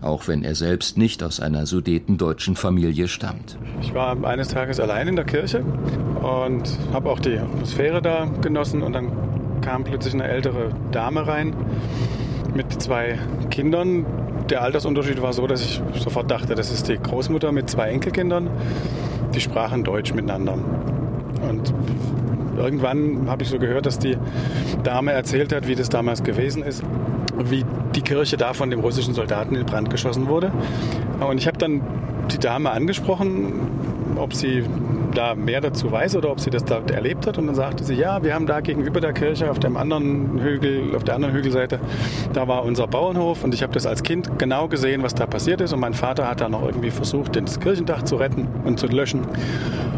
auch 0.00 0.26
wenn 0.26 0.42
er 0.42 0.56
selbst 0.56 0.98
nicht 0.98 1.22
aus 1.22 1.38
einer 1.38 1.64
sudetendeutschen 1.64 2.56
Familie 2.56 3.06
stammt. 3.06 3.56
Ich 3.80 3.94
war 3.94 4.24
eines 4.24 4.48
Tages 4.48 4.80
allein 4.80 5.06
in 5.06 5.14
der 5.14 5.24
Kirche 5.24 5.60
und 5.60 6.76
habe 6.92 7.10
auch 7.10 7.20
die 7.20 7.38
Atmosphäre 7.38 8.02
da 8.02 8.24
genossen 8.42 8.82
und 8.82 8.92
dann 8.92 9.12
kam 9.60 9.84
plötzlich 9.84 10.14
eine 10.14 10.26
ältere 10.26 10.74
Dame 10.90 11.28
rein 11.28 11.54
mit 12.56 12.82
zwei 12.82 13.18
Kindern. 13.50 14.06
Der 14.48 14.62
Altersunterschied 14.62 15.20
war 15.20 15.32
so, 15.32 15.46
dass 15.46 15.62
ich 15.62 15.82
sofort 15.94 16.30
dachte, 16.30 16.54
das 16.54 16.70
ist 16.72 16.88
die 16.88 16.96
Großmutter 16.96 17.52
mit 17.52 17.68
zwei 17.68 17.88
Enkelkindern. 17.90 18.48
Die 19.34 19.40
sprachen 19.40 19.84
Deutsch 19.84 20.14
miteinander. 20.14 20.54
Und 21.48 21.74
irgendwann 22.56 23.28
habe 23.28 23.42
ich 23.42 23.50
so 23.50 23.58
gehört, 23.58 23.86
dass 23.86 23.98
die 23.98 24.16
Dame 24.82 25.12
erzählt 25.12 25.52
hat, 25.52 25.68
wie 25.68 25.74
das 25.74 25.88
damals 25.88 26.22
gewesen 26.22 26.62
ist, 26.62 26.82
wie 27.36 27.64
die 27.94 28.02
Kirche 28.02 28.36
da 28.36 28.54
von 28.54 28.70
dem 28.70 28.80
russischen 28.80 29.14
Soldaten 29.14 29.54
in 29.54 29.66
Brand 29.66 29.90
geschossen 29.90 30.28
wurde. 30.28 30.52
Und 31.20 31.38
ich 31.38 31.46
habe 31.46 31.58
dann 31.58 31.82
die 32.32 32.38
Dame 32.38 32.70
angesprochen, 32.70 33.52
ob 34.16 34.32
sie 34.34 34.64
da 35.16 35.34
mehr 35.34 35.60
dazu 35.60 35.90
weiß 35.90 36.16
oder 36.16 36.30
ob 36.30 36.40
sie 36.40 36.50
das 36.50 36.64
dort 36.64 36.90
erlebt 36.90 37.26
hat. 37.26 37.38
Und 37.38 37.46
dann 37.46 37.54
sagte 37.54 37.84
sie, 37.84 37.94
ja, 37.94 38.22
wir 38.22 38.34
haben 38.34 38.46
da 38.46 38.60
gegenüber 38.60 39.00
der 39.00 39.12
Kirche 39.12 39.50
auf 39.50 39.58
dem 39.58 39.76
anderen 39.76 40.38
Hügel, 40.40 40.94
auf 40.94 41.04
der 41.04 41.14
anderen 41.14 41.34
Hügelseite, 41.34 41.80
da 42.32 42.48
war 42.48 42.64
unser 42.64 42.86
Bauernhof 42.86 43.44
und 43.44 43.54
ich 43.54 43.62
habe 43.62 43.72
das 43.72 43.86
als 43.86 44.02
Kind 44.02 44.38
genau 44.38 44.68
gesehen, 44.68 45.02
was 45.02 45.14
da 45.14 45.26
passiert 45.26 45.60
ist. 45.60 45.72
Und 45.72 45.80
mein 45.80 45.94
Vater 45.94 46.28
hat 46.28 46.40
da 46.40 46.48
noch 46.48 46.64
irgendwie 46.64 46.90
versucht, 46.90 47.36
das 47.36 47.60
Kirchendach 47.60 48.02
zu 48.02 48.16
retten 48.16 48.48
und 48.64 48.78
zu 48.78 48.86
löschen. 48.86 49.22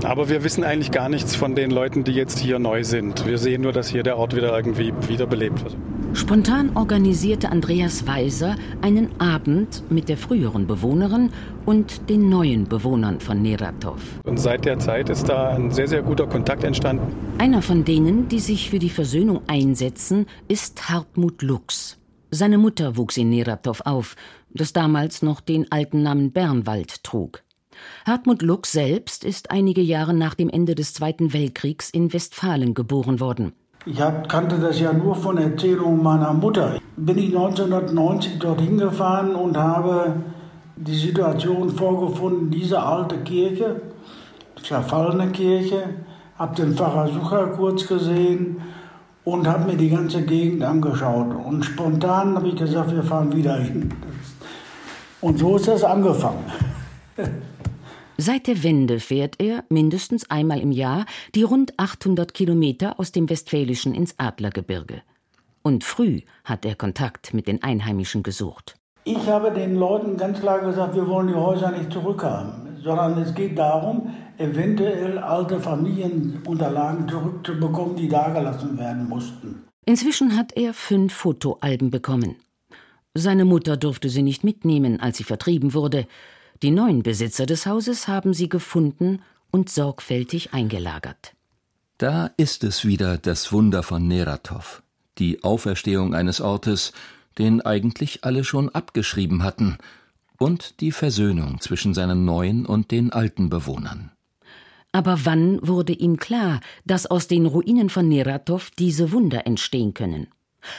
Aber 0.04 0.28
wir 0.28 0.44
wissen 0.44 0.64
eigentlich 0.64 0.90
gar 0.90 1.08
nichts 1.08 1.34
von 1.34 1.54
den 1.54 1.70
Leuten, 1.70 2.04
die 2.04 2.12
jetzt 2.12 2.38
hier 2.38 2.58
neu 2.58 2.84
sind. 2.84 3.26
Wir 3.26 3.38
sehen 3.38 3.62
nur, 3.62 3.72
dass 3.72 3.88
hier 3.88 4.02
der 4.02 4.16
Ort 4.18 4.36
wieder 4.36 4.56
irgendwie 4.56 4.92
wiederbelebt 5.08 5.64
wird. 5.64 5.76
Spontan 6.18 6.76
organisierte 6.76 7.48
Andreas 7.48 8.08
Weiser 8.08 8.56
einen 8.82 9.20
Abend 9.20 9.84
mit 9.88 10.08
der 10.08 10.16
früheren 10.16 10.66
Bewohnerin 10.66 11.30
und 11.64 12.10
den 12.10 12.28
neuen 12.28 12.68
Bewohnern 12.68 13.20
von 13.20 13.40
Neratov. 13.40 14.00
Und 14.24 14.36
seit 14.36 14.64
der 14.64 14.80
Zeit 14.80 15.10
ist 15.10 15.28
da 15.28 15.50
ein 15.50 15.70
sehr, 15.70 15.86
sehr 15.86 16.02
guter 16.02 16.26
Kontakt 16.26 16.64
entstanden. 16.64 17.14
Einer 17.38 17.62
von 17.62 17.84
denen, 17.84 18.28
die 18.28 18.40
sich 18.40 18.68
für 18.68 18.80
die 18.80 18.90
Versöhnung 18.90 19.42
einsetzen, 19.46 20.26
ist 20.48 20.90
Hartmut 20.90 21.40
Lux. 21.40 21.98
Seine 22.32 22.58
Mutter 22.58 22.96
wuchs 22.96 23.16
in 23.16 23.30
Neratov 23.30 23.82
auf, 23.84 24.16
das 24.50 24.72
damals 24.72 25.22
noch 25.22 25.40
den 25.40 25.70
alten 25.70 26.02
Namen 26.02 26.32
Bernwald 26.32 27.04
trug. 27.04 27.44
Hartmut 28.04 28.42
Lux 28.42 28.72
selbst 28.72 29.24
ist 29.24 29.52
einige 29.52 29.82
Jahre 29.82 30.14
nach 30.14 30.34
dem 30.34 30.50
Ende 30.50 30.74
des 30.74 30.94
Zweiten 30.94 31.32
Weltkriegs 31.32 31.90
in 31.90 32.12
Westfalen 32.12 32.74
geboren 32.74 33.20
worden. 33.20 33.52
Ich 33.86 33.98
kannte 34.28 34.58
das 34.58 34.80
ja 34.80 34.92
nur 34.92 35.14
von 35.14 35.38
Erzählungen 35.38 36.02
meiner 36.02 36.32
Mutter. 36.32 36.78
Bin 36.96 37.16
ich 37.16 37.28
1990 37.28 38.38
dorthin 38.38 38.76
gefahren 38.76 39.34
und 39.34 39.56
habe 39.56 40.16
die 40.76 40.96
Situation 40.96 41.70
vorgefunden, 41.70 42.50
diese 42.50 42.82
alte 42.82 43.18
Kirche, 43.18 43.80
zerfallene 44.62 45.28
Kirche, 45.28 45.82
habe 46.38 46.54
den 46.56 46.74
Pfarrer 46.74 47.08
Sucher 47.08 47.46
kurz 47.48 47.86
gesehen 47.86 48.60
und 49.24 49.46
habe 49.46 49.72
mir 49.72 49.76
die 49.76 49.90
ganze 49.90 50.22
Gegend 50.22 50.62
angeschaut. 50.62 51.34
Und 51.44 51.64
spontan 51.64 52.34
habe 52.36 52.48
ich 52.48 52.56
gesagt, 52.56 52.92
wir 52.92 53.02
fahren 53.02 53.34
wieder 53.34 53.56
hin. 53.56 53.92
Und 55.20 55.38
so 55.38 55.56
ist 55.56 55.68
das 55.68 55.84
angefangen. 55.84 56.44
Seit 58.20 58.48
der 58.48 58.64
Wende 58.64 58.98
fährt 58.98 59.36
er 59.38 59.62
mindestens 59.68 60.28
einmal 60.28 60.58
im 60.58 60.72
Jahr 60.72 61.06
die 61.36 61.44
rund 61.44 61.78
800 61.78 62.34
Kilometer 62.34 62.98
aus 62.98 63.12
dem 63.12 63.30
Westfälischen 63.30 63.94
ins 63.94 64.18
Adlergebirge. 64.18 65.02
Und 65.62 65.84
früh 65.84 66.22
hat 66.42 66.64
er 66.64 66.74
Kontakt 66.74 67.32
mit 67.32 67.46
den 67.46 67.62
Einheimischen 67.62 68.24
gesucht. 68.24 68.74
Ich 69.04 69.24
habe 69.28 69.52
den 69.52 69.76
Leuten 69.76 70.16
ganz 70.16 70.40
klar 70.40 70.58
gesagt, 70.60 70.96
wir 70.96 71.06
wollen 71.06 71.28
die 71.28 71.34
Häuser 71.34 71.70
nicht 71.70 71.92
zurückhaben, 71.92 72.80
sondern 72.82 73.16
es 73.18 73.32
geht 73.36 73.56
darum, 73.56 74.12
eventuell 74.36 75.18
alte 75.18 75.60
Familienunterlagen 75.60 77.08
zurückzubekommen, 77.08 77.94
die 77.94 78.08
dagelassen 78.08 78.76
werden 78.78 79.08
mussten. 79.08 79.62
Inzwischen 79.86 80.36
hat 80.36 80.56
er 80.56 80.74
fünf 80.74 81.14
Fotoalben 81.14 81.92
bekommen. 81.92 82.34
Seine 83.14 83.44
Mutter 83.44 83.76
durfte 83.76 84.08
sie 84.08 84.22
nicht 84.22 84.42
mitnehmen, 84.42 85.00
als 85.00 85.18
sie 85.18 85.24
vertrieben 85.24 85.72
wurde. 85.72 86.06
Die 86.62 86.70
neuen 86.70 87.02
Besitzer 87.02 87.46
des 87.46 87.66
Hauses 87.66 88.08
haben 88.08 88.34
sie 88.34 88.48
gefunden 88.48 89.22
und 89.50 89.70
sorgfältig 89.70 90.52
eingelagert. 90.52 91.34
Da 91.98 92.30
ist 92.36 92.64
es 92.64 92.84
wieder 92.84 93.18
das 93.18 93.52
Wunder 93.52 93.82
von 93.82 94.06
Neratov, 94.06 94.82
die 95.18 95.42
Auferstehung 95.44 96.14
eines 96.14 96.40
Ortes, 96.40 96.92
den 97.38 97.60
eigentlich 97.60 98.24
alle 98.24 98.44
schon 98.44 98.68
abgeschrieben 98.68 99.42
hatten, 99.42 99.78
und 100.38 100.80
die 100.80 100.92
Versöhnung 100.92 101.60
zwischen 101.60 101.94
seinen 101.94 102.24
neuen 102.24 102.66
und 102.66 102.92
den 102.92 103.12
alten 103.12 103.48
Bewohnern. 103.48 104.12
Aber 104.92 105.24
wann 105.24 105.58
wurde 105.66 105.92
ihm 105.92 106.16
klar, 106.16 106.60
dass 106.84 107.06
aus 107.06 107.28
den 107.28 107.46
Ruinen 107.46 107.90
von 107.90 108.08
Neratov 108.08 108.70
diese 108.78 109.12
Wunder 109.12 109.46
entstehen 109.46 109.94
können? 109.94 110.28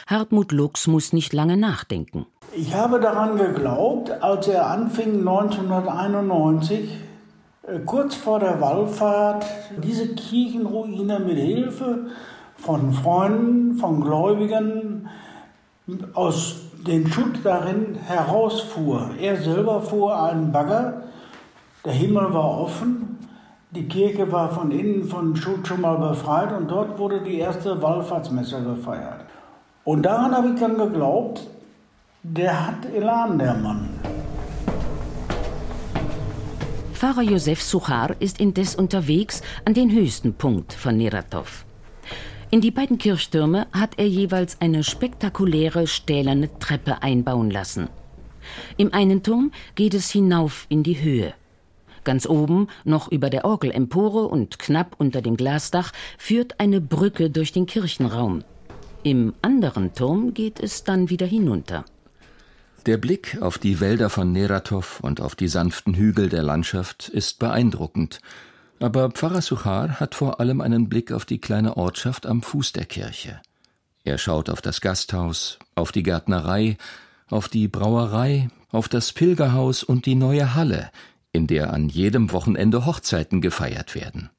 Hartmut 0.07 0.51
Lux 0.51 0.87
muss 0.87 1.13
nicht 1.13 1.33
lange 1.33 1.57
nachdenken. 1.57 2.25
Ich 2.55 2.73
habe 2.73 2.99
daran 2.99 3.37
geglaubt, 3.37 4.11
als 4.23 4.47
er 4.47 4.67
anfing 4.67 5.19
1991, 5.19 6.89
äh, 7.67 7.79
kurz 7.85 8.15
vor 8.15 8.39
der 8.39 8.59
Wallfahrt, 8.59 9.45
diese 9.83 10.15
Kirchenruine 10.15 11.19
mit 11.19 11.37
Hilfe 11.37 12.07
von 12.55 12.91
Freunden, 12.93 13.75
von 13.75 14.01
Gläubigen 14.01 15.09
aus 16.13 16.55
dem 16.87 17.07
Schutt 17.07 17.39
darin 17.43 17.95
herausfuhr. 17.95 19.11
Er 19.19 19.37
selber 19.37 19.81
fuhr 19.81 20.21
einen 20.21 20.51
Bagger, 20.51 21.03
der 21.85 21.93
Himmel 21.93 22.33
war 22.33 22.59
offen, 22.61 23.17
die 23.71 23.87
Kirche 23.87 24.31
war 24.31 24.49
von 24.49 24.71
innen 24.71 25.03
von 25.03 25.35
Schutt 25.35 25.67
schon 25.67 25.81
mal 25.81 25.97
befreit 25.97 26.51
und 26.51 26.69
dort 26.69 26.97
wurde 26.97 27.21
die 27.21 27.37
erste 27.37 27.81
Wallfahrtsmesse 27.81 28.63
gefeiert. 28.63 29.28
Und 29.89 30.03
daran 30.03 30.35
habe 30.35 30.49
ich 30.53 30.59
dann 30.59 30.77
geglaubt, 30.77 31.47
der 32.21 32.67
hat 32.67 32.85
Elan, 32.93 33.39
der 33.39 33.55
Mann. 33.55 33.89
Pfarrer 36.93 37.23
Josef 37.23 37.63
Suchar 37.63 38.15
ist 38.19 38.39
indes 38.39 38.75
unterwegs 38.75 39.41
an 39.65 39.73
den 39.73 39.91
höchsten 39.91 40.35
Punkt 40.35 40.73
von 40.73 40.95
Neratov. 40.95 41.65
In 42.51 42.61
die 42.61 42.69
beiden 42.69 42.99
Kirchtürme 42.99 43.65
hat 43.71 43.97
er 43.97 44.07
jeweils 44.07 44.61
eine 44.61 44.83
spektakuläre 44.83 45.87
stählerne 45.87 46.51
Treppe 46.59 47.01
einbauen 47.01 47.49
lassen. 47.49 47.89
Im 48.77 48.93
einen 48.93 49.23
Turm 49.23 49.51
geht 49.73 49.95
es 49.95 50.11
hinauf 50.11 50.67
in 50.69 50.83
die 50.83 51.01
Höhe. 51.01 51.33
Ganz 52.03 52.29
oben, 52.29 52.67
noch 52.83 53.11
über 53.11 53.31
der 53.31 53.43
Orgelempore 53.43 54.27
und 54.27 54.59
knapp 54.59 54.93
unter 54.99 55.23
dem 55.23 55.35
Glasdach, 55.35 55.93
führt 56.19 56.59
eine 56.59 56.79
Brücke 56.79 57.31
durch 57.31 57.53
den 57.53 57.65
Kirchenraum. 57.65 58.43
Im 59.03 59.33
anderen 59.41 59.93
Turm 59.93 60.33
geht 60.33 60.59
es 60.59 60.83
dann 60.83 61.09
wieder 61.09 61.25
hinunter. 61.25 61.85
Der 62.85 62.97
Blick 62.97 63.37
auf 63.41 63.57
die 63.57 63.79
Wälder 63.79 64.09
von 64.09 64.31
Neratov 64.31 64.99
und 65.01 65.21
auf 65.21 65.35
die 65.35 65.47
sanften 65.47 65.93
Hügel 65.93 66.27
der 66.27 66.43
Landschaft 66.43 67.07
ist 67.07 67.39
beeindruckend. 67.39 68.19
Aber 68.79 69.11
Pfarrer 69.11 69.41
Suchar 69.41 69.99
hat 69.99 70.15
vor 70.15 70.39
allem 70.39 70.59
einen 70.59 70.89
Blick 70.89 71.11
auf 71.11 71.25
die 71.25 71.39
kleine 71.39 71.77
Ortschaft 71.77 72.25
am 72.25 72.41
Fuß 72.41 72.73
der 72.73 72.85
Kirche. 72.85 73.41
Er 74.03 74.17
schaut 74.17 74.49
auf 74.49 74.61
das 74.61 74.81
Gasthaus, 74.81 75.59
auf 75.75 75.91
die 75.91 76.03
Gärtnerei, 76.03 76.77
auf 77.29 77.47
die 77.47 77.67
Brauerei, 77.67 78.49
auf 78.71 78.89
das 78.89 79.13
Pilgerhaus 79.13 79.83
und 79.83 80.05
die 80.05 80.15
neue 80.15 80.55
Halle, 80.55 80.91
in 81.31 81.47
der 81.47 81.73
an 81.73 81.89
jedem 81.89 82.31
Wochenende 82.31 82.85
Hochzeiten 82.85 83.39
gefeiert 83.39 83.95
werden. 83.95 84.29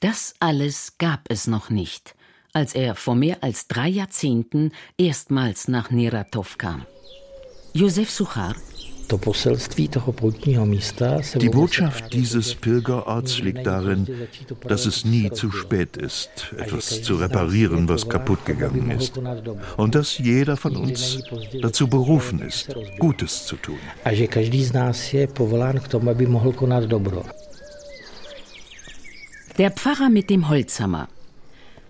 Das 0.00 0.34
alles 0.40 0.98
gab 0.98 1.22
es 1.30 1.46
noch 1.46 1.70
nicht, 1.70 2.14
als 2.54 2.74
er 2.74 2.94
vor 2.94 3.16
mehr 3.16 3.38
als 3.42 3.68
drei 3.68 3.88
Jahrzehnten 3.88 4.72
erstmals 4.96 5.68
nach 5.68 5.90
Neratov 5.90 6.56
kam. 6.56 6.86
Josef 7.74 8.10
Suchar. 8.10 8.54
Die 11.40 11.48
Botschaft 11.50 12.12
dieses 12.14 12.54
Pilgerorts 12.54 13.38
liegt 13.40 13.66
darin, 13.66 14.06
dass 14.66 14.86
es 14.86 15.04
nie 15.04 15.30
zu 15.30 15.50
spät 15.50 15.98
ist, 15.98 16.54
etwas 16.56 17.02
zu 17.02 17.16
reparieren, 17.16 17.86
was 17.88 18.08
kaputt 18.08 18.46
gegangen 18.46 18.90
ist. 18.92 19.18
Und 19.76 19.94
dass 19.94 20.16
jeder 20.16 20.56
von 20.56 20.76
uns 20.76 21.22
dazu 21.60 21.86
berufen 21.88 22.40
ist, 22.40 22.74
Gutes 22.98 23.44
zu 23.44 23.56
tun. 23.56 23.78
Der 29.58 29.70
Pfarrer 29.70 30.08
mit 30.08 30.30
dem 30.30 30.48
Holzhammer. 30.48 31.08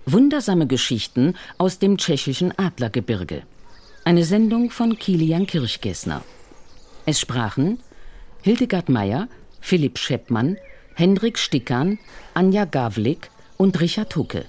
Wundersame 0.07 0.67
Geschichten 0.67 1.35
aus 1.57 1.79
dem 1.79 1.97
tschechischen 1.97 2.57
Adlergebirge. 2.59 3.43
Eine 4.05 4.25
Sendung 4.25 4.71
von 4.71 4.99
Kilian 4.99 5.47
Kirchgessner. 5.47 6.23
Es 7.07 7.21
sprachen 7.21 7.79
Hildegard 8.43 8.91
Meyer, 8.91 9.29
Philipp 9.61 9.99
Scheppmann, 9.99 10.59
Hendrik 10.95 11.39
Stickern, 11.39 11.99
Anja 12.35 12.67
Gavlik 12.67 13.31
und 13.57 13.81
Richard 13.81 14.15
Hucke. 14.15 14.45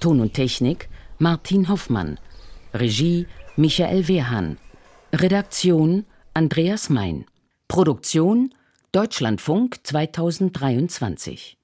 Ton 0.00 0.20
und 0.20 0.34
Technik 0.34 0.88
Martin 1.18 1.68
Hoffmann. 1.68 2.18
Regie 2.72 3.28
Michael 3.56 4.08
Wehrhahn. 4.08 4.58
Redaktion 5.12 6.04
Andreas 6.34 6.90
Mein. 6.90 7.26
Produktion 7.68 8.52
Deutschlandfunk 8.90 9.78
2023. 9.84 11.56